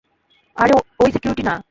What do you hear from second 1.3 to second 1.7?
না।